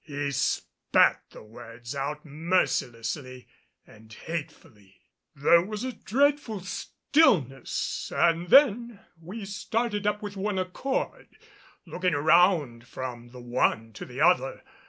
[0.03, 3.47] He spat the words out mercilessly
[3.85, 4.99] and hatefully.
[5.35, 11.37] There was a dreadful stillness, and then we started up with one accord,
[11.85, 14.63] looking around from the one to the other.